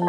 [0.00, 0.08] Good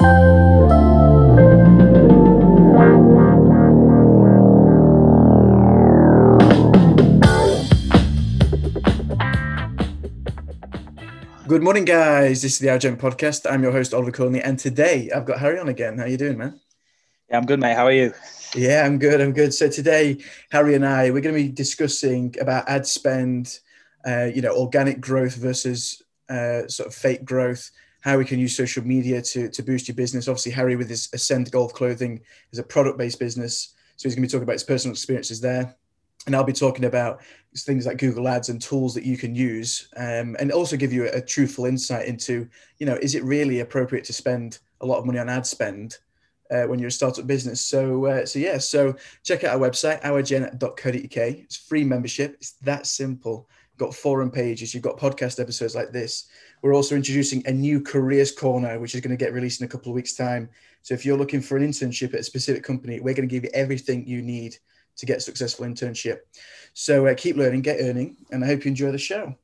[11.61, 12.41] morning, guys.
[12.41, 13.45] This is the Argent Podcast.
[13.51, 15.97] I'm your host, Oliver Conley, and today I've got Harry on again.
[15.97, 16.57] How you doing, man?
[17.29, 17.75] Yeah, I'm good, mate.
[17.75, 18.13] How are you?
[18.55, 19.19] Yeah, I'm good.
[19.19, 19.53] I'm good.
[19.53, 23.59] So today, Harry and I, we're going to be discussing about ad spend,
[24.07, 27.71] uh, you know, organic growth versus uh, sort of fake growth,
[28.01, 30.27] how we can use social media to, to boost your business.
[30.27, 34.27] Obviously, Harry with his Ascend Golf Clothing is a product-based business, so he's going to
[34.27, 35.75] be talking about his personal experiences there,
[36.25, 37.21] and I'll be talking about
[37.55, 41.05] things like Google Ads and tools that you can use, um, and also give you
[41.05, 44.99] a, a truthful insight into, you know, is it really appropriate to spend a lot
[44.99, 45.97] of money on ad spend?
[46.51, 47.65] uh, when you're a startup business.
[47.65, 51.17] So, uh, so yeah, so check out our website, ourgen.co.uk.
[51.17, 52.35] It's free membership.
[52.35, 53.47] It's that simple.
[53.81, 54.75] Got forum pages.
[54.75, 56.27] You've got podcast episodes like this.
[56.61, 59.67] We're also introducing a new careers corner, which is going to get released in a
[59.67, 60.51] couple of weeks' time.
[60.83, 63.43] So, if you're looking for an internship at a specific company, we're going to give
[63.43, 64.55] you everything you need
[64.97, 66.19] to get a successful internship.
[66.75, 69.35] So, uh, keep learning, get earning, and I hope you enjoy the show.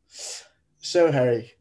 [0.81, 1.53] So, Harry,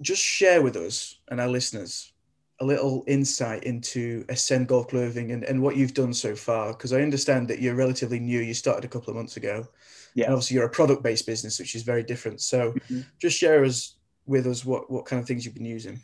[0.00, 2.14] just share with us and our listeners
[2.60, 6.72] a little insight into Ascend Golf Clothing and, and what you've done so far?
[6.72, 8.40] Because I understand that you're relatively new.
[8.40, 9.68] You started a couple of months ago.
[10.14, 10.26] Yeah.
[10.26, 12.40] And obviously, you're a product based business, which is very different.
[12.40, 13.00] So mm-hmm.
[13.20, 16.00] just share us with us what, what kind of things you've been using.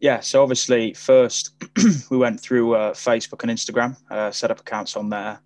[0.00, 1.52] Yeah, so obviously, first
[2.10, 5.40] we went through uh, Facebook and Instagram, uh, set up accounts on there.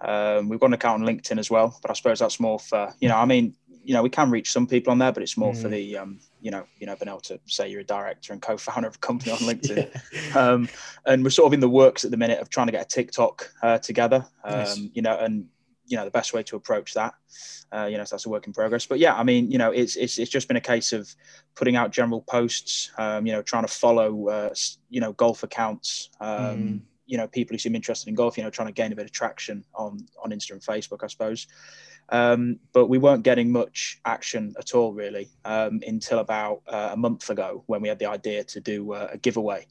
[0.00, 2.94] Um, we've got an account on LinkedIn as well, but I suppose that's more for
[3.00, 3.16] you know.
[3.16, 5.60] I mean, you know, we can reach some people on there, but it's more mm.
[5.60, 8.40] for the um, you know, you know, being able to say you're a director and
[8.40, 9.90] co-founder of a company on LinkedIn.
[10.12, 10.38] yeah.
[10.38, 10.68] um,
[11.06, 12.88] and we're sort of in the works at the minute of trying to get a
[12.88, 14.24] TikTok uh, together.
[14.44, 14.78] Um, nice.
[14.94, 15.46] You know, and
[15.90, 17.14] you know the best way to approach that.
[17.72, 18.86] Uh, you know, so that's a work in progress.
[18.86, 21.14] But yeah, I mean, you know, it's it's it's just been a case of
[21.56, 22.92] putting out general posts.
[22.96, 24.54] Um, you know, trying to follow uh,
[24.88, 26.10] you know golf accounts.
[26.20, 26.80] Um, mm.
[27.06, 28.38] You know, people who seem interested in golf.
[28.38, 31.08] You know, trying to gain a bit of traction on on Insta and Facebook, I
[31.08, 31.48] suppose.
[32.08, 36.96] Um, but we weren't getting much action at all, really, um, until about uh, a
[36.96, 39.66] month ago when we had the idea to do uh, a giveaway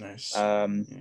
[0.00, 0.36] nice.
[0.36, 0.98] um, yeah.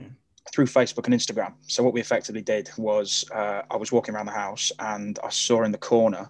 [0.52, 1.54] Through Facebook and Instagram.
[1.68, 5.30] So, what we effectively did was uh, I was walking around the house and I
[5.30, 6.30] saw in the corner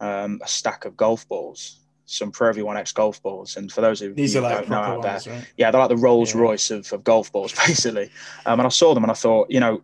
[0.00, 1.80] um, a stack of golf balls.
[2.08, 4.76] Some Pro V1 X golf balls, and for those who These are like don't know
[4.76, 5.52] out ones, there, right?
[5.56, 6.40] yeah, they're like the Rolls yeah.
[6.40, 8.10] Royce of, of golf balls, basically.
[8.44, 9.82] Um, and I saw them, and I thought, you know,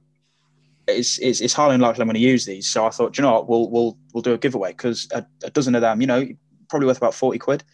[0.87, 2.69] it's, it's, it's highly unlikely I'm going to use these.
[2.69, 5.51] So I thought, you know what, we'll we'll we'll do a giveaway because a, a,
[5.51, 6.29] dozen of them, you know,
[6.73, 7.65] probably worth about 40 quid.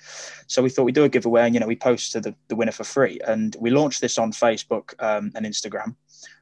[0.46, 2.56] So we thought we'd do a giveaway and, you know, we post to the, the
[2.56, 3.20] winner for free.
[3.26, 5.94] And we launched this on Facebook um, and Instagram.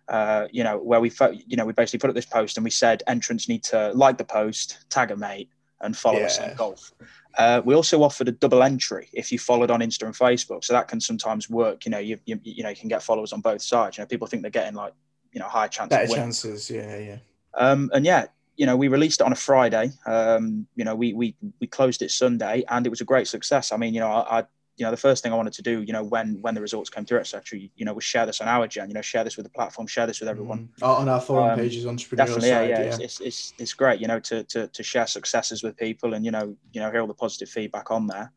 [0.09, 1.13] Uh, you know, where we,
[1.47, 4.19] you know, we basically put up this post and we said entrants need to like
[4.19, 5.51] the post, tag a mate,
[5.83, 6.27] and follow yeah.
[6.27, 6.93] us on golf.
[7.37, 10.73] Uh, we also offered a double entry if you followed on Insta and Facebook, so
[10.73, 11.85] that can sometimes work.
[11.85, 13.99] You know, you, you you know you can get followers on both sides.
[13.99, 14.95] You know, people think they're getting like
[15.37, 17.19] you know high chance better chances yeah yeah
[17.59, 18.25] um, and yeah
[18.57, 22.03] you know we released it on a friday um, you know we we we closed
[22.03, 24.45] it sunday and it was a great success i mean you know I, I
[24.77, 26.91] you know the first thing i wanted to do you know when when the results
[26.91, 29.37] came through etc you know was share this on our gen you know share this
[29.37, 30.87] with the platform share this with everyone mm.
[30.87, 32.85] on our forum um, pages entrepreneur definitely side, yeah, yeah.
[32.85, 32.99] yeah.
[33.01, 36.31] It's, it's, it's great you know to, to to share successes with people and you
[36.31, 38.33] know you know hear all the positive feedback on there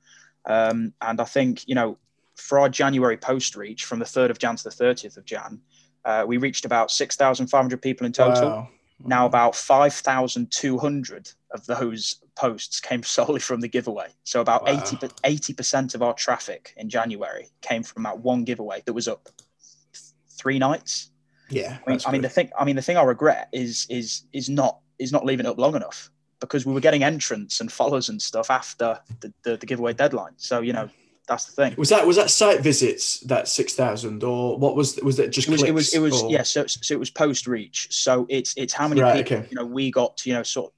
[0.45, 1.97] um, and i think you know
[2.35, 5.59] for our january post reach from the 3rd of jan to the 30th of jan
[6.05, 8.49] uh, we reached about 6,500 people in total.
[8.49, 8.69] Wow.
[9.05, 9.27] Now, mm-hmm.
[9.27, 14.09] about 5,200 of those posts came solely from the giveaway.
[14.23, 14.83] So, about wow.
[15.23, 19.29] 80, percent of our traffic in January came from that one giveaway that was up
[20.29, 21.11] three nights.
[21.49, 21.77] Yeah.
[21.85, 24.49] I mean, I mean, the thing, I mean, the thing I regret is, is, is
[24.49, 28.09] not, is not leaving it up long enough because we were getting entrants and followers
[28.09, 30.33] and stuff after the, the, the giveaway deadline.
[30.37, 30.89] So, you know,
[31.29, 31.75] that's the thing.
[31.77, 35.47] Was that was that site visits that six thousand, or what was was that just?
[35.47, 35.63] It was.
[35.63, 35.93] It was.
[35.93, 36.41] It was yeah.
[36.41, 37.87] So, so it was post reach.
[37.91, 39.47] So it's it's how many right, people okay.
[39.51, 40.73] you know we got to you know sort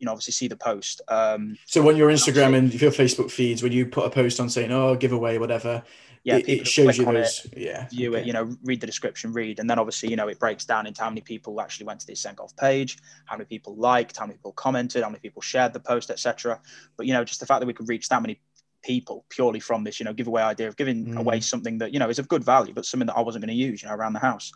[0.00, 1.02] you know obviously see the post.
[1.06, 4.50] Um, so when your Instagram and your Facebook feeds, when you put a post on
[4.50, 5.84] saying oh giveaway whatever,
[6.24, 7.46] yeah, it, it shows you those.
[7.52, 8.22] It, yeah, view okay.
[8.22, 8.26] it.
[8.26, 11.00] You know, read the description, read, and then obviously you know it breaks down into
[11.00, 14.26] how many people actually went to the Ascend Golf page, how many people liked, how
[14.26, 16.60] many people commented, how many people shared the post, etc.
[16.96, 18.40] But you know, just the fact that we could reach that many
[18.82, 21.16] people purely from this, you know, giveaway idea of giving mm.
[21.16, 23.56] away something that, you know, is of good value, but something that I wasn't going
[23.56, 24.52] to use, you know, around the house.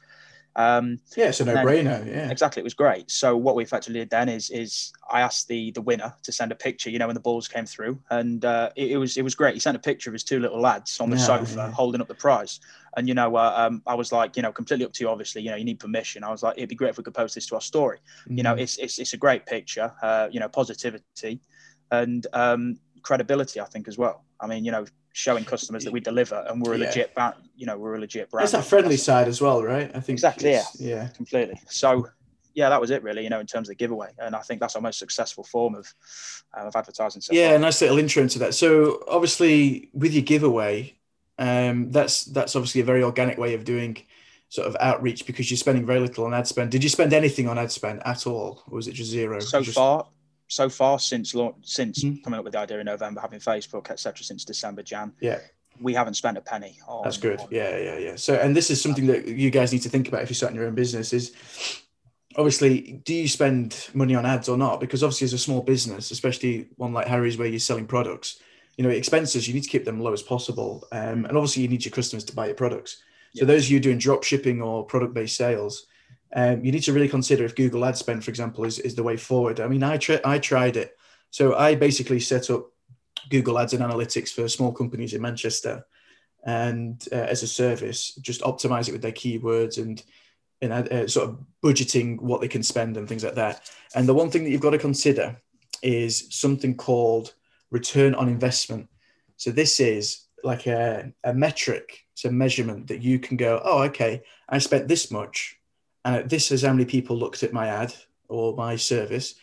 [0.56, 2.06] Um, yeah, it's a no-brainer.
[2.06, 2.60] Yeah, exactly.
[2.60, 3.10] It was great.
[3.10, 6.50] So what we effectively did then is is I asked the the winner to send
[6.50, 6.88] a picture.
[6.88, 9.52] You know, when the balls came through, and uh, it, it, was it was great.
[9.52, 11.70] He sent a picture of his two little lads on the yeah, sofa yeah.
[11.72, 12.58] holding up the prize.
[12.96, 15.10] And you know, uh, um, I was like, you know, completely up to you.
[15.10, 16.24] Obviously, you know, you need permission.
[16.24, 17.98] I was like, it'd be great if we could post this to our story.
[18.26, 18.36] Mm.
[18.38, 18.60] You know, mm.
[18.60, 19.92] it's, it's it's a great picture.
[20.02, 21.38] Uh, you know, positivity,
[21.90, 22.78] and um,
[23.10, 23.60] credibility.
[23.60, 24.24] I think as well.
[24.40, 26.86] I mean, you know, showing customers that we deliver and we're a Yeah.
[26.86, 27.34] legit brand.
[27.56, 28.44] You know, we're a legit brand.
[28.44, 29.88] It's that friendly side as well, right?
[29.94, 31.08] I think Exactly, it's- Yeah.
[31.20, 31.58] completely.
[31.68, 32.08] So
[32.54, 33.22] yeah, that was it really.
[33.22, 35.74] You know, in terms of the giveaway, and I think that's our most successful form
[35.76, 35.86] of
[36.56, 37.20] uh, of advertising.
[37.22, 37.58] So Yeah, far.
[37.60, 38.54] nice little intro into that.
[38.54, 40.96] So obviously, with your giveaway,
[41.38, 43.98] um, that's that's obviously a very organic way of doing
[44.48, 46.70] sort of outreach because you're spending very little on ad spend.
[46.70, 49.38] Did you spend anything on ad spend at all, or was it just zero?
[49.40, 50.06] so Just- far
[50.48, 52.22] so far since launch since Mhm.
[52.22, 55.40] coming up with the idea in november having facebook etc since december jan Yeah.
[55.80, 57.40] we haven't spent a penny on That's good.
[57.40, 58.16] on- Yeah, yeah, yeah.
[58.16, 60.56] So, and this is something that you guys need to think about if you're starting
[60.56, 61.12] your own business.
[61.12, 61.32] Is
[62.36, 64.80] obviously, do you spend money on ads or not?
[64.80, 68.38] Because obviously, as a small business, especially one like Harry's, where you're selling products,
[68.78, 71.68] you know, expenses you need to keep them low as possible, um, and obviously, you
[71.68, 73.02] need your customers to buy your products.
[73.34, 73.48] So, Yeah.
[73.48, 75.86] those of you doing drop shipping or product-based sales,
[76.36, 79.02] um, you need to really consider if Google Ad spend, for example, is, is the
[79.02, 79.58] way forward.
[79.58, 80.96] I mean, I tri- I tried it.
[81.30, 82.70] So, I basically set up
[83.30, 85.84] Google Ads and Analytics for small companies in Manchester
[86.46, 90.02] and uh, as a service, just optimize it with their keywords and
[90.62, 93.68] and uh, sort of budgeting what they can spend and things like that.
[93.94, 95.36] And the one thing that you've got to consider
[95.82, 97.34] is something called
[97.70, 98.88] return on investment.
[99.36, 103.82] So this is like a, a metric, it's a measurement that you can go, oh,
[103.82, 105.58] okay, I spent this much,
[106.06, 107.92] and this is how many people looked at my ad
[108.28, 109.34] or my service,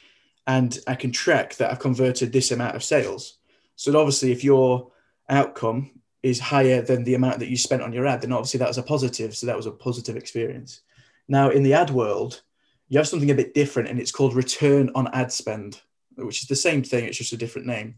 [0.47, 3.37] and I can track that I've converted this amount of sales.
[3.75, 4.91] So obviously, if your
[5.29, 8.69] outcome is higher than the amount that you spent on your ad, then obviously that
[8.69, 9.35] was a positive.
[9.35, 10.81] So that was a positive experience.
[11.27, 12.41] Now, in the ad world,
[12.87, 15.81] you have something a bit different, and it's called return on ad spend,
[16.15, 17.95] which is the same thing, it's just a different name.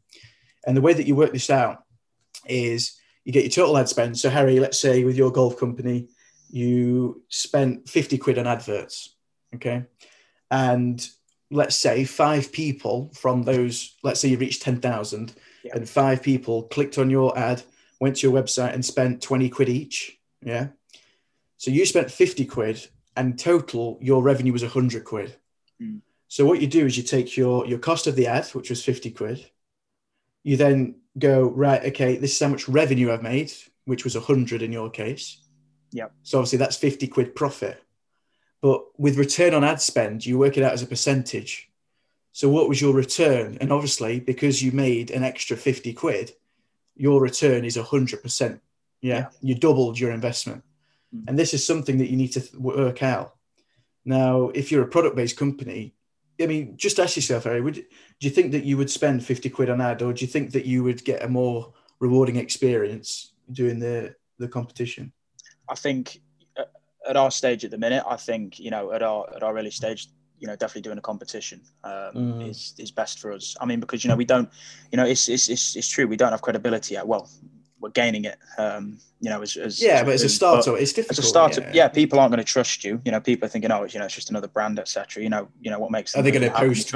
[0.66, 1.84] And the way that you work this out
[2.48, 4.18] is you get your total ad spend.
[4.18, 6.08] So, Harry, let's say with your golf company,
[6.56, 9.14] you spent 50 quid on adverts,
[9.54, 9.84] okay?
[10.50, 11.06] And
[11.52, 15.34] let's say five people from those, let's say you reached 10,000,
[15.66, 15.76] Yeah.
[15.76, 17.62] and five people clicked on your ad,
[18.00, 20.68] went to your website and spent 20 quid each, yeah?
[21.58, 22.88] So you spent 50 quid
[23.18, 25.36] and total your revenue was 100 quid.
[25.82, 26.00] Mm.
[26.30, 28.84] So what you do is you take your your cost of the ad, which was
[28.84, 29.46] 50 quid.
[30.44, 33.52] You then go, right, okay, this is how much revenue I've made,
[33.86, 35.42] which was 100 in your case.
[35.96, 36.12] Yep.
[36.24, 37.82] So obviously that's 50 quid profit.
[38.62, 41.70] But with return on ad spend, you work it out as a percentage.
[42.34, 43.58] So what was your return?
[43.62, 46.34] And obviously, because you made an extra 50 quid,
[46.98, 48.60] your return is 100%.
[49.02, 49.18] Yeah.
[49.18, 49.28] Yeah.
[49.42, 50.64] You doubled your investment.
[51.16, 51.30] Mm.
[51.30, 53.36] And this is something that you need to work out.
[54.04, 55.96] Now, if you're a product based company,
[56.42, 57.84] I mean, just ask yourself, Harry, would, do
[58.20, 60.66] you think that you would spend 50 quid on ad or do you think that
[60.66, 65.14] you would get a more rewarding experience doing the, the competition?
[65.70, 66.22] I think
[66.58, 66.72] at-
[67.10, 69.72] at our stage at the minute i think you know at our at our early
[69.72, 70.08] stage
[70.40, 72.50] you know definitely doing a competition um, Mm.
[72.50, 74.50] is is best for us i mean because you know we don't
[74.92, 77.30] you know it's it's it's, it's true we don't have credibility yet well
[77.82, 80.94] we're gaining it um you know as, as Yeah, as but as a startup, it's
[80.94, 81.18] difficult.
[81.20, 81.88] as a startup, yeah.
[81.88, 83.02] people aren't going to trust you.
[83.06, 85.24] You know, people are thinking, oh, you know, it's just another brand, etc.
[85.24, 86.14] You know, you know what makes.
[86.16, 86.94] Are they going to how can we post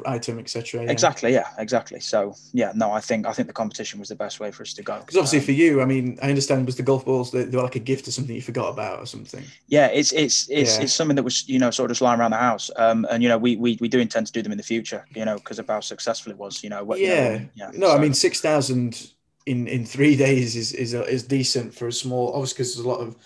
[0.00, 0.82] my item, etc.?
[0.90, 1.32] Exactly.
[1.32, 1.46] Yeah.
[1.58, 2.00] Exactly.
[2.00, 4.72] So yeah, no, I think I think the competition was the best way for us
[4.74, 4.98] to go.
[5.00, 7.56] Because obviously, Um, for you, I mean, I understand was the golf balls they, they
[7.56, 9.44] were like a gift or something you forgot about or something.
[9.68, 10.84] yeah, it's it's it's Yeah.
[10.84, 12.70] it's something that was you know sort of just lying around the house.
[12.76, 15.04] Um, and you know we we, we do intend to do them in the future.
[15.14, 16.64] You know, because of how successful it was.
[16.64, 16.82] You know.
[16.84, 17.40] what- you know, Yeah.
[17.54, 17.70] yeah.
[17.74, 19.10] No, I mean six thousand
[19.46, 22.32] in in three days is is is decent for a small.
[22.34, 23.16] Obviously, because there's a lot of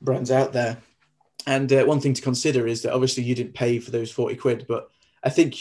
[0.00, 0.78] brands out there.
[1.46, 4.36] And uh, one thing to consider is that obviously you didn't pay for those forty
[4.36, 4.90] quid, but
[5.22, 5.56] I think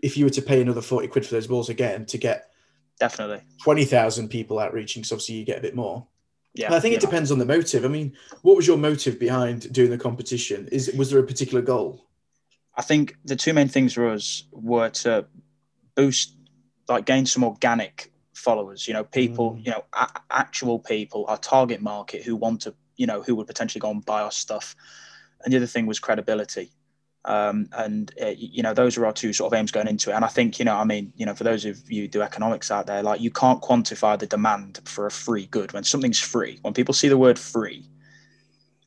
[0.00, 2.50] if you were to pay another forty quid for those balls again to get
[2.98, 3.40] definitely.
[3.62, 6.06] twenty thousand people outreaching, so obviously you get a bit more.
[6.54, 6.66] Yeah.
[6.66, 7.84] And I think it depends on the motive.
[7.84, 10.68] I mean, what was your motive behind doing the competition?
[10.70, 12.06] Is was there a particular goal?
[12.76, 15.26] I think the two main things for us were to
[15.94, 16.36] boost,
[16.88, 18.86] like, gain some organic followers.
[18.88, 19.64] You know, people, Mm.
[19.66, 23.46] you know, a- actual people, our target market who want to, you know, who would
[23.46, 24.74] potentially go and buy our stuff.
[25.44, 26.72] And the other thing was credibility.
[27.24, 30.14] Um, and uh, you know, those are our two sort of aims going into it.
[30.14, 32.22] And I think, you know, I mean, you know, for those of you who do
[32.22, 36.18] economics out there, like, you can't quantify the demand for a free good when something's
[36.18, 36.58] free.
[36.62, 37.88] When people see the word free,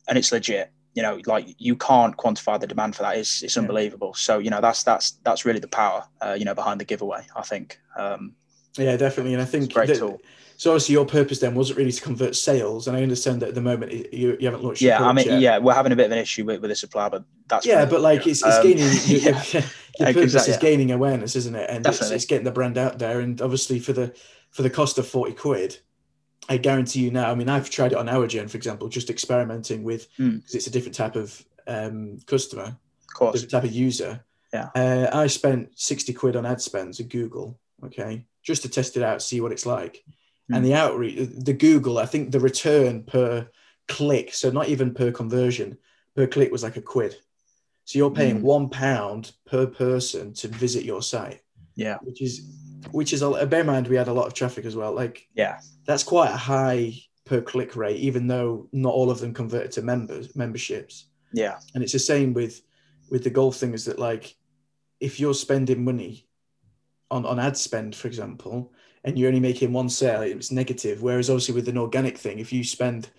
[0.07, 3.55] and it's legit you know like you can't quantify the demand for that it's, it's
[3.55, 3.63] Yeah.
[3.63, 6.85] unbelievable so you know that's that's that's really the power uh, you know behind the
[6.85, 8.33] giveaway i think um
[8.77, 9.33] Yeah, definitely.
[9.33, 9.97] And I think that-
[10.57, 10.71] so.
[10.71, 13.61] Obviously, your purpose then wasn't really to convert sales, and I understand that at the
[13.61, 14.81] moment you, you haven't launched.
[14.81, 15.41] yeah i mean yet.
[15.41, 17.83] yeah we're having a bit of an issue with, with the supply but that's yeah,
[17.83, 19.43] but like it's, it's Um, gaining your, yeah,
[19.99, 21.69] your purpose exactly, is gaining awareness, isn't it?
[21.69, 23.19] And it's, it's getting the brand out there.
[23.19, 24.15] And obviously, for the
[24.51, 25.77] for the cost of forty quid,
[26.47, 27.29] I guarantee you now.
[27.29, 30.37] I mean, I've tried it on our gen, for example, just experimenting with Mm.
[30.37, 32.63] because it's a different type of um, customer,
[33.09, 34.23] of course different type of user.
[34.53, 34.69] Yeah.
[34.73, 37.59] Uh, I spent sixty quid on ad spends at Google.
[37.83, 40.03] Okay, just to test it out, see what it's like.
[40.53, 41.17] and the outreach,
[41.49, 43.49] the Google, I think the return per
[43.87, 45.75] click, so not even per conversion,
[46.15, 47.15] per click was like a quid.
[47.85, 48.41] So you're paying Mm.
[48.55, 51.41] one pound per person to visit your site,
[51.75, 51.97] Yeah.
[52.03, 52.33] which is
[52.91, 54.93] which is a bear in mind we had a lot of traffic as well.
[54.93, 55.59] Like Yeah.
[55.87, 56.93] that's quite a high
[57.25, 61.05] per click rate, even though not all of them converted to members memberships.
[61.33, 61.57] Yeah.
[61.73, 62.61] And it's the same with
[63.09, 64.35] with the golf thing is that like
[64.99, 66.27] if you're spending money
[67.11, 68.71] on, on ad spend, for example,
[69.03, 71.01] and you're only making one sale, it's negative.
[71.01, 73.09] Whereas obviously with an organic thing, if you spend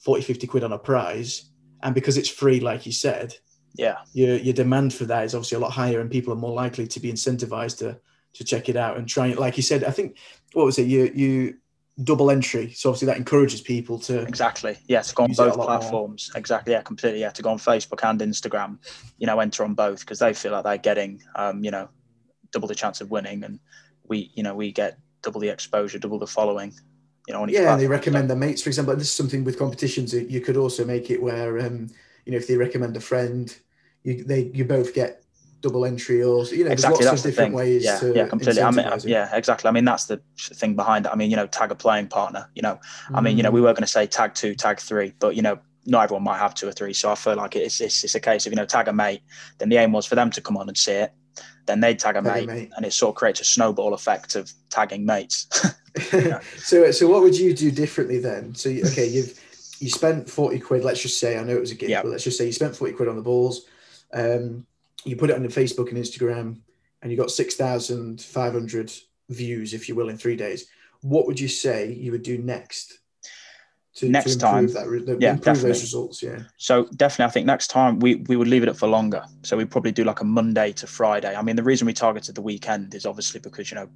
[0.00, 1.50] 40, 50 quid on a prize,
[1.82, 3.34] and because it's free, like you said,
[3.74, 3.96] Yeah.
[4.12, 6.86] your your demand for that is obviously a lot higher and people are more likely
[6.86, 7.98] to be incentivized to
[8.34, 9.38] to check it out and try it.
[9.38, 10.16] Like you said, I think
[10.54, 10.86] what was it?
[10.86, 11.54] You you
[12.02, 12.72] double entry.
[12.72, 14.76] So obviously that encourages people to Exactly.
[14.88, 15.78] Yeah, to go on Use it a both lot more.
[15.78, 16.30] platforms.
[16.34, 16.72] Exactly.
[16.72, 17.20] Yeah, completely.
[17.20, 18.78] Yeah, to go on Facebook and Instagram,
[19.18, 21.88] you know, enter on both because they feel like they're getting, um, you know,
[22.54, 23.60] double the chance of winning, and
[24.08, 26.72] we, you know, we get double the exposure, double the following.
[27.28, 28.92] You know, yeah, and they recommend their mates, for example.
[28.92, 30.12] And this is something with competitions.
[30.12, 31.88] that You could also make it where, um,
[32.24, 33.54] you know, if they recommend a friend,
[34.02, 35.22] you they you both get
[35.62, 37.52] double entry, or you know, exactly there's lots of different thing.
[37.52, 38.60] ways yeah, to yeah, completely.
[38.62, 39.68] I mean, yeah, exactly.
[39.68, 40.20] I mean, that's the
[40.60, 41.12] thing behind it.
[41.12, 42.50] I mean, you know, tag a playing partner.
[42.54, 42.78] You know,
[43.14, 43.54] I mean, you know, Mm.
[43.58, 45.56] we were going to say tag two, tag three, but you know,
[45.86, 46.92] not everyone might have two or three.
[46.92, 49.22] So I feel like it's it's, it's a case of you know, tag a mate.
[49.58, 51.12] Then the aim was for them to come on and see it.
[51.66, 52.70] Then they'd tag a mate, mate.
[52.76, 55.46] and it sort of creates a snowball effect of tagging mates.
[56.58, 58.54] so so what would you do differently then?
[58.54, 59.40] So you, okay, you've
[59.80, 60.84] you spent forty quid.
[60.84, 62.02] Let's just say I know it was a gift, Yeah.
[62.02, 63.66] but let's just say you spent forty quid on the balls.
[64.12, 64.66] Um,
[65.04, 66.58] you put it on the Facebook and Instagram,
[67.02, 68.92] and you got six thousand five hundred
[69.28, 70.66] views, if you will, in three days.
[71.02, 72.98] What would you say you would do next?
[73.96, 74.66] To, Next to time?
[74.68, 74.86] that,
[75.20, 75.70] Yeah, improve definitely.
[75.70, 76.20] those results.
[76.20, 79.22] Yeah, So definitely, I think next time we we would leave it up for longer.
[79.42, 81.32] So we'd probably do like a Monday to Friday.
[81.36, 83.88] I mean, the reason we targeted the weekend is obviously because you know,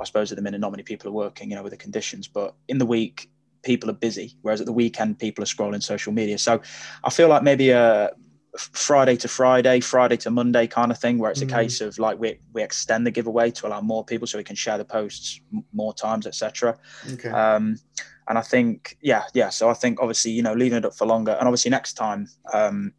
[0.00, 2.28] I suppose at the minute not many people are working, you know, with the conditions.
[2.28, 3.28] But in the week,
[3.64, 6.38] people are busy, whereas at the weekend, people are scrolling social media.
[6.38, 6.60] So
[7.02, 8.10] I feel like maybe a
[8.56, 11.50] Friday to Friday, Friday to Monday kind of thing, where it's Mm.
[11.52, 14.44] a case of like we we extend the giveaway to allow more people so we
[14.44, 16.78] can share the posts m- more times, etc.
[17.14, 17.30] okay.
[17.30, 17.78] Um,
[18.30, 19.48] and I think, yeah, yeah.
[19.48, 22.28] So I think obviously, you know, leaving it up for longer, and obviously next time,
[22.54, 22.92] um,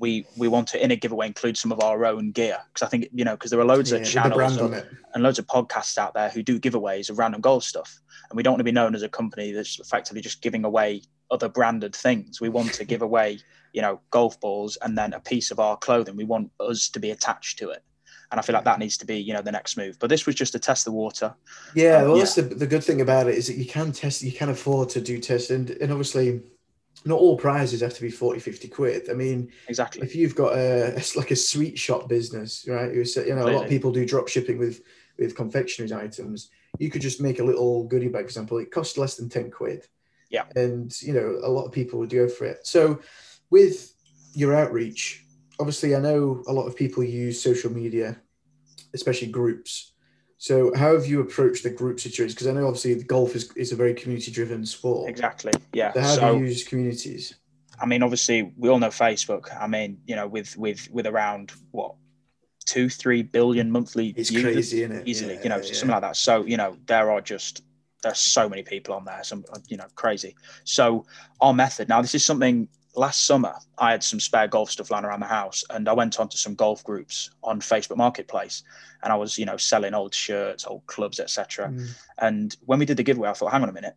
[0.00, 2.90] we we want to in a giveaway include some of our own gear because I
[2.90, 5.96] think you know because there are loads Yeah, of channels and, and loads of podcasts
[5.96, 8.72] out there who do giveaways of random golf stuff, and we don't want to be
[8.72, 12.40] known as a company that's effectively just giving away other branded things.
[12.40, 13.38] We want to give away,
[13.72, 16.16] you know, golf balls and then a piece of our clothing.
[16.16, 17.84] We want us to be attached to it.
[18.30, 19.98] And I feel like that needs to be, you know, the next move.
[19.98, 21.34] But this was just to test the water.
[21.74, 22.22] Yeah, Um, well, yeah.
[22.24, 24.88] that's the, the good thing about it is that you can test, you can afford
[24.90, 26.42] to do tests, and, and obviously,
[27.04, 29.10] not all prizes have to be 40, 50 quid.
[29.10, 30.02] I mean, Exactly.
[30.02, 32.92] if you've got a it's like a sweet shop business, right?
[32.92, 34.80] You you know, a lot of people do drop shipping with
[35.18, 36.50] with confectionery items.
[36.78, 38.58] You could just make a little goodie bag, for example.
[38.58, 39.86] It costs less than ten quid.
[40.30, 40.46] Yeah.
[40.56, 42.66] and you know, a lot of people would go for it.
[42.66, 42.98] So,
[43.50, 43.94] with
[44.34, 45.24] your outreach,
[45.58, 48.20] obviously, I know a lot of people use social media,
[48.94, 49.92] especially groups.
[50.38, 52.34] So, how have you approached the group situation?
[52.34, 55.08] Because I know obviously golf is, is a very community driven sport.
[55.08, 55.52] Exactly.
[55.72, 55.92] Yeah.
[55.92, 57.34] So, how So, have you used communities?
[57.80, 59.48] I mean, obviously, we all know Facebook.
[59.58, 61.94] I mean, you know, with with with around what
[62.66, 65.08] two, three billion monthly It's users crazy, isn't it?
[65.08, 65.34] easily.
[65.34, 65.72] Yeah, you know, yeah.
[65.72, 66.16] something like that.
[66.16, 67.62] So, you know, there are just
[68.02, 69.22] there's so many people on there.
[69.24, 70.36] Some, you know, crazy.
[70.64, 71.06] So,
[71.40, 72.02] our method now.
[72.02, 72.68] This is something.
[72.96, 76.18] Last summer, I had some spare golf stuff lying around the house, and I went
[76.18, 78.62] onto some golf groups on Facebook Marketplace,
[79.02, 81.68] and I was, you know, selling old shirts, old clubs, etc.
[81.68, 81.88] Mm.
[82.18, 83.96] And when we did the giveaway, I thought, hang on a minute.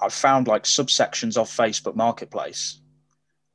[0.00, 2.80] I found like subsections of Facebook Marketplace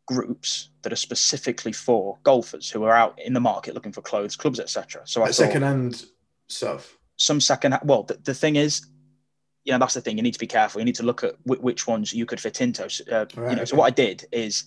[0.08, 4.36] groups that are specifically for golfers who are out in the market looking for clothes,
[4.36, 5.02] clubs, etc.
[5.06, 6.06] So I thought second-hand
[6.48, 6.98] stuff.
[7.18, 7.78] some second.
[7.84, 8.86] Well, the, the thing is,
[9.64, 10.18] you know, that's the thing.
[10.18, 10.82] You need to be careful.
[10.82, 12.90] You need to look at wh- which ones you could fit into.
[12.90, 14.64] So, Uh, Right, you know, so what I did is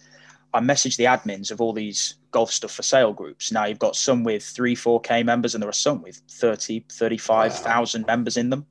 [0.52, 3.50] I messaged the admins of all these golf stuff for sale groups.
[3.50, 8.06] Now you've got some with three, 4K members, and there are some with 30, 35,000
[8.06, 8.66] members in them.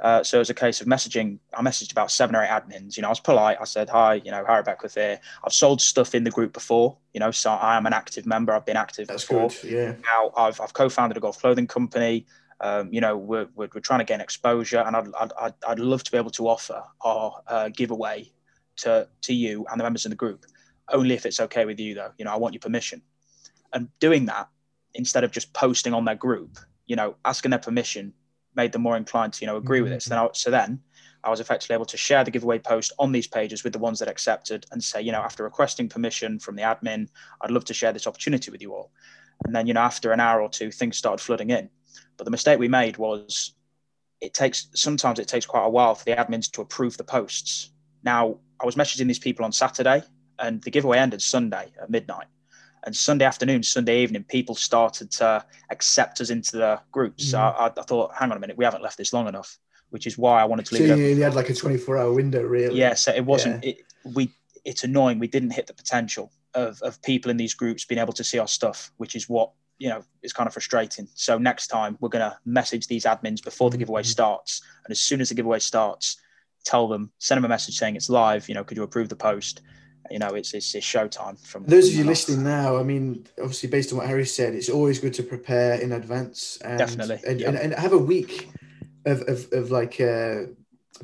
[0.00, 1.38] Uh, so it was a case of messaging.
[1.56, 2.96] I messaged about seven or eight admins.
[2.96, 3.58] You know, I was polite.
[3.60, 5.20] I said, "Hi, you know, Harry Beckwith here.
[5.44, 6.98] I've sold stuff in the group before.
[7.14, 8.52] You know, so I am an active member.
[8.52, 9.70] I've been active That's before good.
[9.70, 9.94] Yeah.
[10.02, 12.26] now I've, I've co-founded a golf clothing company.
[12.60, 15.08] Um, you know, we're, we're, we're trying to gain exposure, and I'd,
[15.40, 18.32] I'd, I'd, love to be able to offer our uh, giveaway
[18.76, 20.46] to to you and the members in the group,
[20.92, 22.12] only if it's okay with you, though.
[22.18, 23.02] You know, I want your permission.
[23.72, 24.48] And doing that
[24.94, 28.12] instead of just posting on their group, you know, asking their permission
[28.56, 30.02] made them more inclined to you know agree with it.
[30.02, 30.80] So then, I, so then
[31.24, 33.98] I was effectively able to share the giveaway post on these pages with the ones
[33.98, 37.08] that accepted and say, you know, after requesting permission from the admin,
[37.40, 38.92] I'd love to share this opportunity with you all.
[39.44, 41.70] And then, you know, after an hour or two, things started flooding in.
[42.16, 43.54] But the mistake we made was
[44.20, 47.70] it takes sometimes it takes quite a while for the admins to approve the posts.
[48.02, 50.02] Now, I was messaging these people on Saturday,
[50.38, 52.26] and the giveaway ended Sunday at midnight.
[52.84, 57.26] And Sunday afternoon, Sunday evening, people started to accept us into the groups.
[57.26, 57.30] Mm.
[57.30, 59.58] So I, I, thought, hang on a minute, we haven't left this long enough,
[59.90, 60.88] which is why I wanted to leave.
[60.88, 62.78] So you, you had like a 24 hour window, really?
[62.78, 62.94] Yeah.
[62.94, 63.70] So it wasn't, yeah.
[63.70, 64.30] it, we,
[64.66, 65.18] it's annoying.
[65.18, 68.38] We didn't hit the potential of, of people in these groups being able to see
[68.38, 69.50] our stuff, which is what,
[69.84, 71.06] you know, is kind of frustrating.
[71.14, 74.08] So next time we're going to message these admins before the giveaway mm-hmm.
[74.08, 74.62] starts.
[74.82, 76.16] And as soon as the giveaway starts,
[76.64, 79.16] tell them, send them a message saying it's live, you know, could you approve the
[79.16, 79.60] post?
[80.10, 81.38] you know, it's it's, it's showtime.
[81.46, 84.68] From those of you listening now, I mean, obviously based on what Harry said, it's
[84.68, 86.58] always good to prepare in advance.
[86.62, 88.50] And, Definitely, and, and, and, have a week
[89.06, 90.48] of of, of like a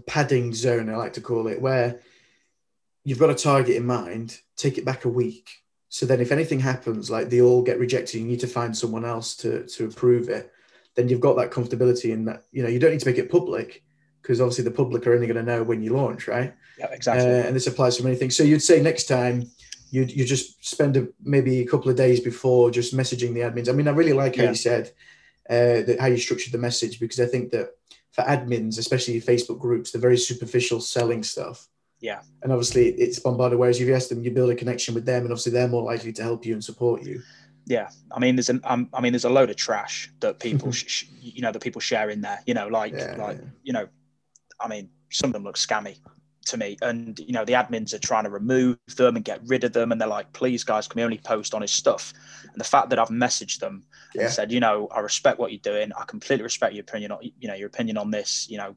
[0.07, 2.01] padding zone, I like to call it, where
[3.05, 4.39] you've got a target in mind.
[4.57, 5.51] Take it back a week.
[5.91, 9.05] So then, if anything happens, like they all get rejected, you need to find someone
[9.05, 10.53] else to to approve it.
[10.95, 13.31] Then you've got that comfortability in that you know you don't need to make it
[13.31, 13.83] public
[14.23, 16.55] because obviously the public are only going to know when you launch, right?
[16.79, 17.27] Yeah, exactly.
[17.27, 18.37] Uh, and this applies to many things.
[18.37, 19.51] So you'd say next time
[19.91, 23.69] you you just spend a, maybe a couple of days before just messaging the admins.
[23.69, 24.51] I mean, I really like how yeah.
[24.51, 24.93] you said
[25.49, 27.71] uh, that how you structured the message because I think that
[28.13, 31.67] for admins, especially Facebook groups, they're very superficial selling stuff.
[32.00, 32.23] Yeah.
[32.42, 33.59] And obviously it's bombarded.
[33.59, 35.83] Whereas if you ask them, you build a connection with them, and obviously they're more
[35.83, 37.23] likely to help you and support you.
[37.66, 40.73] Yeah, I mean, there's an, um, I mean, there's a load of trash that people,
[40.73, 42.40] sh- you know, that people share in there.
[42.47, 43.49] You know, like, yeah, like, yeah.
[43.62, 43.87] you know,
[44.59, 45.99] I mean, some of them look scammy
[46.47, 46.76] to me.
[46.83, 49.92] And, you know, the admins are trying to remove them and get rid of them.
[49.92, 52.12] And they're like, please, guys, can we only post on his stuff?
[52.50, 54.23] And the fact that I've messaged them yeah.
[54.23, 55.92] and said, you know, I respect what you're doing.
[55.97, 58.75] I completely respect your opinion on, you know, your opinion on this, you know,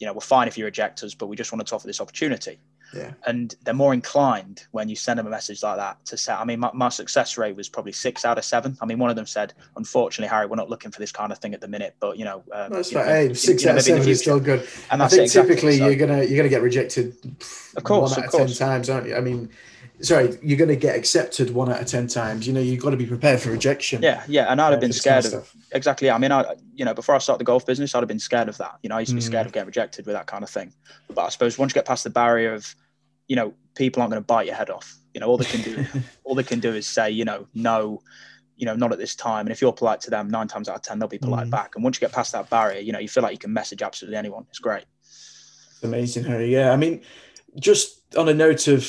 [0.00, 2.00] you know, we're fine if you reject us, but we just wanted to offer this
[2.00, 2.58] opportunity.
[2.94, 3.12] Yeah.
[3.26, 6.44] And they're more inclined when you send them a message like that to say, I
[6.44, 8.76] mean, my, my, success rate was probably six out of seven.
[8.80, 11.38] I mean, one of them said, unfortunately, Harry, we're not looking for this kind of
[11.38, 13.06] thing at the minute, but you know, um, that's right.
[13.06, 14.66] Hey, six out of seven is still good.
[14.90, 15.54] And I think exactly.
[15.54, 17.14] typically so, you're gonna you're gonna get rejected.
[17.76, 19.14] Of course, one out of, of ten times, aren't you?
[19.14, 19.50] I mean,
[20.02, 22.46] sorry, you're going to get accepted one out of 10 times.
[22.46, 24.02] You know, you've got to be prepared for rejection.
[24.02, 24.22] Yeah.
[24.26, 24.50] Yeah.
[24.50, 26.10] And I'd have been scared kind of, of exactly.
[26.10, 28.48] I mean, I, you know, before I started the golf business, I'd have been scared
[28.48, 28.78] of that.
[28.82, 29.48] You know, I used to be scared mm.
[29.48, 30.72] of getting rejected with that kind of thing.
[31.08, 32.74] But I suppose once you get past the barrier of,
[33.28, 35.62] you know, people aren't going to bite your head off, you know, all they can
[35.62, 35.84] do,
[36.24, 38.02] all they can do is say, you know, no,
[38.56, 39.46] you know, not at this time.
[39.46, 41.50] And if you're polite to them, nine times out of 10, they'll be polite mm.
[41.50, 41.74] back.
[41.74, 43.82] And once you get past that barrier, you know, you feel like you can message
[43.82, 44.46] absolutely anyone.
[44.50, 44.84] It's great.
[45.82, 46.52] Amazing, Harry.
[46.52, 46.72] Yeah.
[46.72, 47.00] I mean,
[47.58, 48.84] just on a note of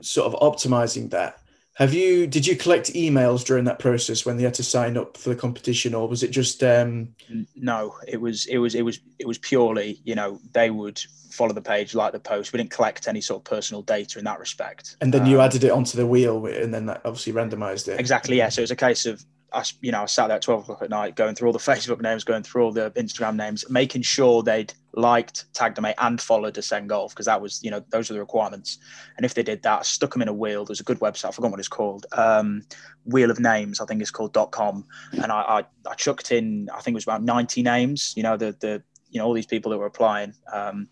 [0.00, 1.40] sort of optimizing that.
[1.74, 5.16] Have you did you collect emails during that process when they had to sign up
[5.16, 6.62] for the competition, or was it just?
[6.64, 7.14] Um...
[7.54, 11.52] No, it was it was it was it was purely you know they would follow
[11.52, 12.52] the page, like the post.
[12.52, 14.96] We didn't collect any sort of personal data in that respect.
[15.00, 18.00] And then um, you added it onto the wheel, and then that obviously randomized it.
[18.00, 18.36] Exactly.
[18.36, 18.48] Yeah.
[18.48, 20.82] So it was a case of I, you know, I sat there at 12 o'clock
[20.82, 24.02] at night going through all the Facebook names, going through all the Instagram names, making
[24.02, 28.10] sure they'd liked, tagged them, and followed Ascend Golf because that was, you know, those
[28.10, 28.78] are the requirements.
[29.16, 30.64] And if they did that, I stuck them in a wheel.
[30.64, 32.62] There's a good website, I forgot what it's called, um,
[33.04, 34.84] Wheel of Names, I think it's called .com.
[35.12, 38.36] And I, I, I, chucked in, I think it was about 90 names, you know,
[38.36, 40.88] the, the you know, all these people that were applying um,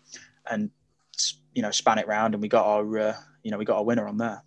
[0.49, 0.71] and,
[1.53, 3.85] you know, span it round and we got our, uh, you know, we got our
[3.85, 4.43] winner on there.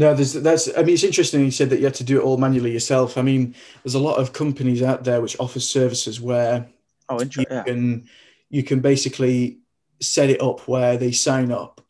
[0.00, 0.66] No, there's that's.
[0.78, 1.44] I mean, it's interesting.
[1.44, 3.18] You said that you had to do it all manually yourself.
[3.18, 6.66] I mean, there's a lot of companies out there which offer services where
[7.10, 7.64] oh, you yeah.
[7.64, 8.08] can
[8.48, 9.58] you can basically
[10.00, 11.82] set it up where they sign up,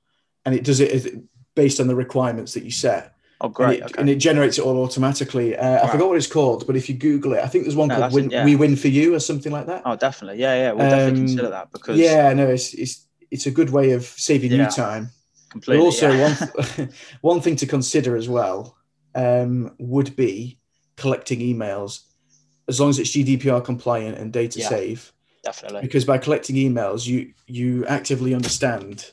[0.44, 1.22] and it does it
[1.54, 3.14] based on the requirements that you set.
[3.40, 3.74] Oh, great!
[3.74, 4.00] And it, okay.
[4.00, 5.56] and it generates it all automatically.
[5.56, 7.90] Uh, I forgot what it's called, but if you Google it, I think there's one
[7.90, 8.44] no, called win, yeah.
[8.44, 9.82] "We Win for You" or something like that.
[9.84, 10.40] Oh, definitely.
[10.40, 10.72] Yeah, yeah.
[10.72, 14.02] We'll um, definitely consider that because yeah, no, it's it's it's a good way of
[14.02, 14.64] saving yeah.
[14.64, 15.12] you time
[15.50, 15.78] Completely.
[15.78, 16.36] But also, yeah.
[16.76, 18.76] one, one thing to consider as well
[19.14, 20.58] um, would be
[20.96, 22.04] collecting emails,
[22.68, 25.12] as long as it's GDPR compliant and data yeah, safe.
[25.42, 25.82] Definitely.
[25.82, 29.10] Because by collecting emails, you you actively understand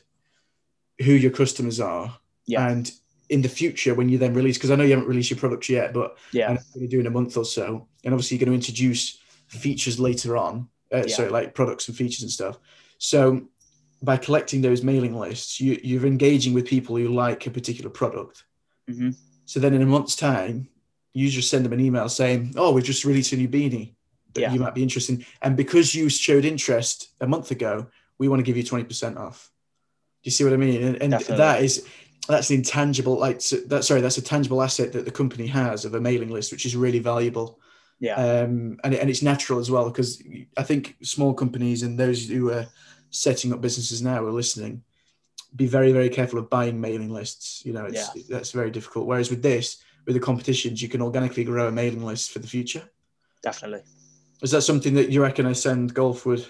[1.00, 2.18] who your customers are.
[2.46, 2.68] Yeah.
[2.68, 2.90] And
[3.28, 5.68] in the future, when you then release, because I know you haven't released your products
[5.68, 9.18] yet, but yeah, you're doing a month or so, and obviously you're going to introduce
[9.48, 10.68] features later on.
[10.92, 11.14] Uh, yeah.
[11.14, 12.58] So like products and features and stuff.
[12.98, 13.42] So
[14.02, 18.44] by collecting those mailing lists, you, you're engaging with people who like a particular product.
[18.88, 19.10] Mm-hmm.
[19.44, 20.68] So then in a month's time,
[21.14, 23.94] you just send them an email saying, "Oh, we've just released a new beanie
[24.34, 24.52] that yeah.
[24.52, 27.86] you might be interested in," and because you showed interest a month ago,
[28.18, 29.50] we want to give you twenty percent off.
[30.22, 30.82] Do you see what I mean?
[30.82, 31.86] And, and that is
[32.28, 33.84] that's an intangible, like that.
[33.84, 36.76] Sorry, that's a tangible asset that the company has of a mailing list, which is
[36.76, 37.58] really valuable.
[38.00, 38.14] Yeah.
[38.14, 40.22] Um, and and it's natural as well because
[40.56, 42.66] I think small companies and those who are
[43.10, 44.82] setting up businesses now are listening,
[45.56, 47.64] be very, very careful of buying mailing lists.
[47.64, 48.22] You know, it's, yeah.
[48.28, 49.06] that's very difficult.
[49.06, 52.46] Whereas with this, with the competitions, you can organically grow a mailing list for the
[52.46, 52.82] future.
[53.42, 53.82] Definitely.
[54.42, 56.48] Is that something that you reckon Ascend Golf would, would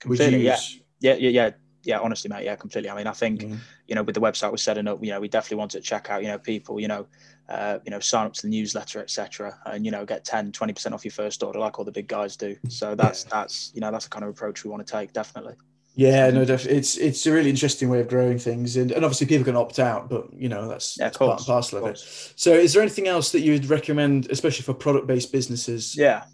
[0.00, 0.80] Completely, use?
[1.00, 1.50] yeah, yeah, yeah,
[1.82, 1.98] yeah.
[2.00, 2.90] Honestly, mate, yeah, completely.
[2.90, 3.58] I mean, I think Mm.
[3.90, 6.08] You know, with the website we're setting up, you know, we definitely want to check
[6.10, 7.06] out, you know, people, you know,
[7.48, 10.72] uh, you know, sign up to the newsletter, etc., and you know, get 10, 20
[10.72, 12.56] percent off your first order, like all the big guys do.
[12.68, 15.54] So that's that's you know, that's the kind of approach we want to take, definitely.
[15.96, 19.26] Yeah, no, def- it's it's a really interesting way of growing things, and, and obviously
[19.26, 21.90] people can opt out, but you know that's, Yeah, that's part and parcel of of,
[21.90, 21.98] it.
[22.36, 25.96] So, is there anything else that you would recommend, especially for product-based businesses?
[25.96, 26.24] Yeah.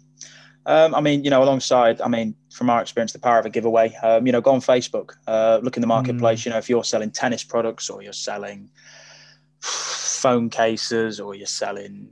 [0.67, 3.49] Um, I mean, you know, alongside, I mean, from our experience, the power of a
[3.49, 6.69] giveaway, um, you know, go on Facebook, uh, look in the marketplace, you know, if
[6.69, 8.69] you're selling tennis products or you're selling
[9.61, 12.09] phone cases or you're selling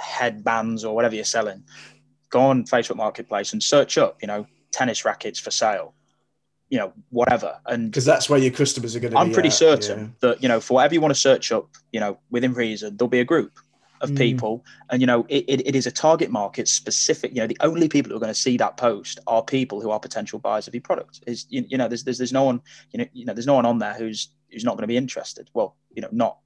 [0.00, 1.62] headbands or whatever you're selling,
[2.28, 5.94] go on Facebook Marketplace and search up, you know, tennis rackets for sale,
[6.70, 7.60] you know, whatever.
[7.66, 9.18] And Because that's where your customers are going to.
[9.18, 11.68] I'm be pretty at, certain that you know for whatever you want to search up,
[11.92, 13.52] you know, within reason, there'll be a group
[14.02, 14.16] of Mm.
[14.16, 17.32] people, and you know, it, it, it is a target market specific.
[17.34, 19.90] You know, the only people who are going to see that post are people who
[19.90, 21.20] are potential buyers of your product.
[21.26, 22.60] Is you, you know, there's, there's there's no one,
[22.90, 24.96] you know, you know, there's no one on there who's who's not going to be
[24.96, 25.48] interested.
[25.54, 26.38] Well, you know, not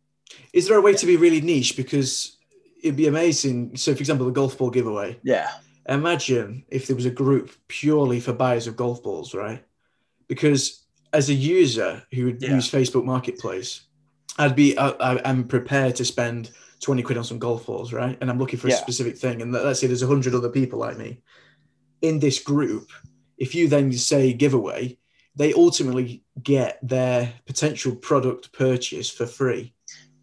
[0.53, 1.77] Is there a way to be really niche?
[1.77, 2.37] Because
[2.83, 3.77] it'd be amazing.
[3.77, 5.19] So, for example, the golf ball giveaway.
[5.25, 5.49] yeah,
[5.89, 9.65] Imagine if there was a group purely for buyers of golf balls, right?
[10.29, 12.55] Because as a user who would Yeah.
[12.57, 13.83] use Facebook Marketplace,
[14.39, 18.17] I'd be I, I, I'm prepared to spend twenty quid on some golf balls, right?
[18.21, 18.77] And I'm looking for a Yeah.
[18.77, 21.21] specific thing, and let's say there's a hundred other people like me
[22.03, 22.91] in this group.
[23.39, 24.99] If you then say giveaway,
[25.35, 29.75] they ultimately get their potential product purchase for free,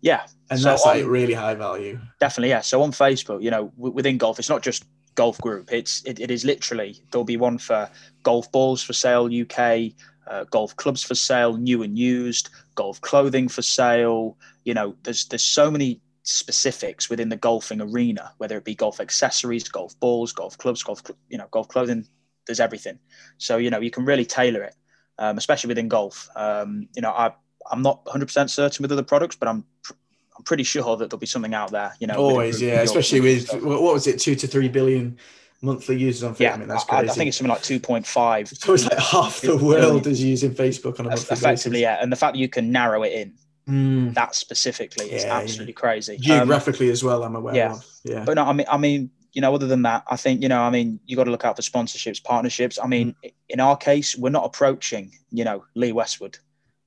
[0.02, 2.00] yeah, and So that's like on- really high value.
[2.20, 2.62] definitely, yeah.
[2.62, 4.86] So on Facebook, you know, w- within golf, it's not just
[5.16, 5.72] golf group.
[5.72, 7.90] It's it, it is literally there'll be one for
[8.24, 9.92] golf balls for sale UK,
[10.28, 14.38] uh, golf clubs for sale, new and used, golf clothing for sale.
[14.66, 19.00] You know, there's there's so many specifics within the golfing arena, whether it be golf
[19.00, 22.06] accessories, golf balls, golf clubs, golf you know, golf clothing.
[22.48, 23.00] There's everything.
[23.38, 24.76] So you know, you can really tailor it,
[25.20, 26.30] um, especially within golf.
[26.36, 27.34] Um, you know, I
[27.72, 29.94] I'm not 100% certain with other products, but I'm pr-
[30.38, 31.94] I'm pretty sure that there'll be something out there.
[32.00, 32.76] You know, Always, group- yeah.
[32.76, 33.62] your- Especially with stuff.
[33.62, 35.18] what was it, two to three billion
[35.62, 36.40] monthly users on Facebook.
[36.40, 37.10] yeah, I mean, that's crazy.
[37.10, 38.58] I think it's something like 2.5.
[38.58, 42.00] so it's like half the world is using Facebook on a monthly effectively, yeah.
[42.02, 43.43] And the fact that you can narrow it in basis.
[43.68, 44.14] Mm.
[44.16, 46.16] that specifically is Yeah, absolutely crazy.
[46.16, 47.74] Um, Geographically as well, I'm aware yeah.
[47.74, 47.86] of.
[48.04, 48.24] Yeah.
[48.26, 50.62] but no, I mean, I mean, you know, other than that, I think you know,
[50.62, 52.78] I mean, you got to look out for sponsorships, partnerships.
[52.82, 53.34] I mean, Mm.
[53.50, 56.38] in our case, we're not approaching, you know, Lee Westwood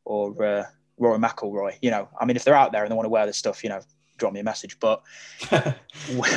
[0.04, 0.64] or uh,
[0.98, 1.76] Rory McIlroy.
[1.82, 3.64] You know, I mean, if they're out there and they want to wear this stuff,
[3.64, 3.80] you know,
[4.16, 4.78] drop me a message.
[4.80, 5.02] But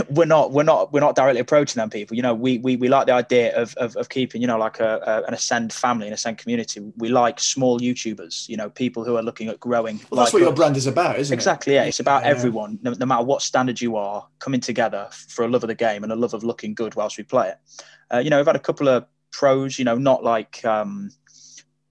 [0.09, 2.87] we're not we're not we're not directly approaching them people you know we we, we
[2.87, 6.07] like the idea of, of, of keeping you know like a, a an ascend family
[6.07, 9.97] an ascend community we like small youtubers you know people who are looking at growing
[10.09, 11.35] well, that's like what your brand is about, isn't it?
[11.35, 12.29] exactly yeah it's about Yeah.
[12.29, 15.75] everyone no, no matter what standard you are coming together for a love of the
[15.75, 17.57] game and a love of looking good whilst we play it
[18.13, 21.11] uh, you know we've had a couple of pros you know not like um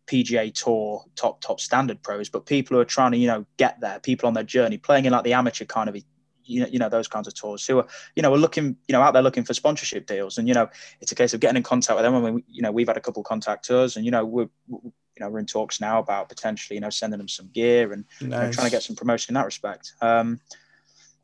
[0.09, 3.81] PGA Tour top top standard pros, but people who are trying to you know get
[3.81, 5.97] there, people on their journey, playing in like the amateur kind of
[6.45, 8.93] you know you know those kinds of tours who are you know are looking you
[8.93, 10.69] know out there looking for sponsorship deals, and you know
[11.01, 12.15] it's a case of getting in contact with them.
[12.15, 14.93] I mean, you know we've had a couple contact us, and you know we're you
[15.21, 18.25] know we're in talks now about potentially you know sending them some gear and it?
[18.25, 19.93] you know, trying to get some promotion in that respect.
[20.01, 20.41] Um,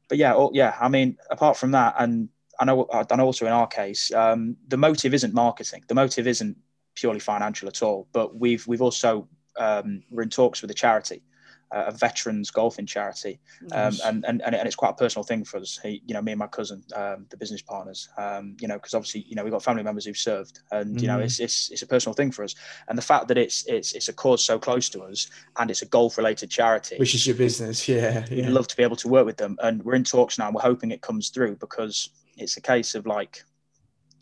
[0.09, 0.77] but yeah, oh, yeah.
[0.79, 2.29] I mean, apart from that, and
[2.61, 5.83] I know, and also in our case, um, the motive isn't marketing.
[5.88, 6.57] The motive isn't
[6.94, 8.09] purely financial at all.
[8.12, 9.28] But we've we've also
[9.59, 11.22] um, we're in talks with a charity,
[11.70, 13.38] uh, a veterans golfing charity,
[13.72, 14.00] um, Nice.
[14.00, 15.78] and, and and it's quite a personal thing for us.
[15.80, 18.09] He, you know, me and my cousin, um, the business partners.
[18.18, 21.07] Um, you know, because obviously, you know, we've got family members who've served, and you
[21.07, 21.24] know, Mhm.
[21.24, 22.54] it's it's it's a personal thing for us.
[22.88, 25.28] And the fact that it's it's it's a cause so close to us,
[25.59, 28.24] and it's a golf related charity, Which is your business, yeah.
[28.30, 29.57] we'd love to be able to work with them.
[29.62, 30.46] And we're in talks now.
[30.46, 33.44] And we're hoping it comes through because it's a case of like,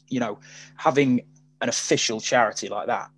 [0.09, 0.39] you know,
[0.77, 1.23] having
[1.63, 3.11] an official charity like that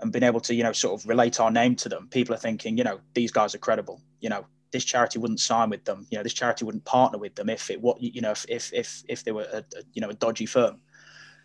[0.00, 2.08] and being able to, you know, sort of relate our name to them.
[2.10, 4.02] People are thinking, you know, these guys are credible.
[4.20, 6.06] You know, this charity wouldn't sign with them.
[6.10, 8.72] You know, this charity wouldn't partner with them if it what you know if if
[8.74, 10.80] if, if they were a, a you know a dodgy firm.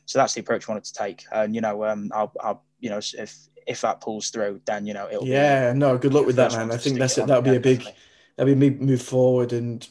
[0.06, 1.26] So that's the approach we wanted to take.
[1.32, 3.36] And you know, um, I'll, I'll you know if
[3.68, 6.52] if that pulls through, then you know it'll be Yeah, no, good luck with that,
[6.54, 6.72] man.
[6.72, 7.28] I think that's it it.
[7.28, 8.02] That'll be Yeah, a big, definitely.
[8.38, 9.54] that'll be move forward.
[9.54, 9.88] And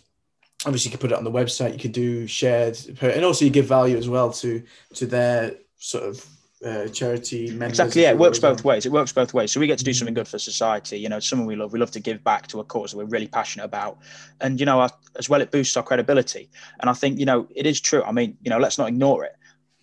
[0.64, 1.72] obviously, you could put it on the website.
[1.72, 4.62] You could do shared, and also you give value as well to
[4.94, 6.26] to their sort of
[6.64, 7.78] uh, charity members.
[7.78, 8.02] Exactly.
[8.02, 8.86] Yeah, it works both ways.
[8.86, 9.52] It works both ways.
[9.52, 10.98] So we get to do something good for society.
[10.98, 11.72] You know, it's something we love.
[11.72, 13.98] We love to give back to a cause that we're really passionate about,
[14.40, 16.48] and you know, our- as well, it boosts our credibility.
[16.80, 18.02] And I think you know, it is true.
[18.02, 19.36] I mean, you know, let's not ignore it.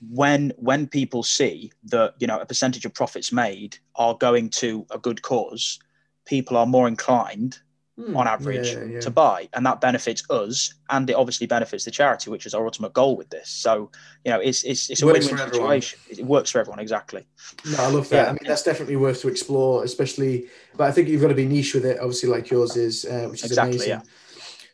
[0.09, 4.86] When when people see that you know a percentage of profits made are going to
[4.91, 5.79] a good cause,
[6.25, 7.59] people are more inclined
[7.99, 8.99] mm, on average yeah, yeah.
[8.99, 12.65] to buy, and that benefits us, and it obviously benefits the charity, which is our
[12.65, 13.49] ultimate goal with this.
[13.49, 13.91] So
[14.25, 15.99] you know, it's it's, it's a win-win situation.
[16.10, 17.25] It works for everyone exactly.
[17.65, 18.15] No, I love that.
[18.15, 18.29] Yeah.
[18.29, 20.47] I mean, that's definitely worth to explore, especially.
[20.75, 23.27] But I think you've got to be niche with it, obviously, like yours is, uh,
[23.29, 23.89] which is exactly, amazing.
[23.89, 24.01] Yeah.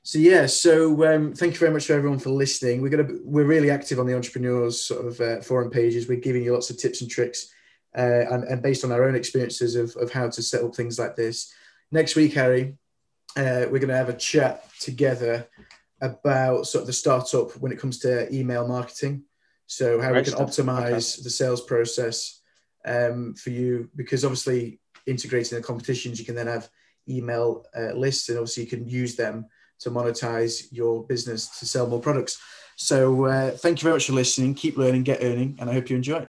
[0.03, 2.82] So yeah, so um, thank you very much for everyone for listening.
[2.82, 6.08] We're gonna we're really active on the entrepreneurs sort of uh, forum pages.
[6.08, 7.53] We're giving you lots of tips and tricks,
[7.95, 10.97] uh, and, and based on our own experiences of, of how to set up things
[10.97, 11.53] like this.
[11.91, 12.75] Next week, Harry,
[13.37, 15.47] uh, we're going to have a chat together
[16.01, 19.23] about sort of the startup when it comes to email marketing.
[19.67, 20.49] So how we can stuff.
[20.49, 21.23] optimize okay.
[21.23, 22.41] the sales process
[22.85, 26.69] um, for you, because obviously integrating the competitions, you can then have
[27.07, 29.45] email uh, lists, and obviously you can use them
[29.79, 32.39] to monetize your business to sell more products.
[32.77, 34.53] So uh, thank you very much for listening.
[34.55, 36.28] Keep learning, get earning, and I hope you enjoy.